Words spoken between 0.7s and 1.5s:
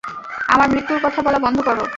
মৃত্যুর কথা বলা